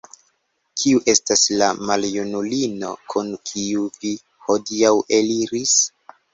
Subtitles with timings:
[0.83, 4.17] Kiu estas la maljunulino, kun kiu vi
[4.49, 5.81] hodiaŭ eliris?